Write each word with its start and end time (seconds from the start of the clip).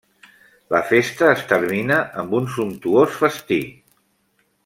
La 0.75 0.79
festa 0.91 1.27
es 1.33 1.43
termina 1.51 1.99
amb 2.23 2.35
un 2.39 2.49
sumptuós 2.55 3.21
festí. 3.21 3.61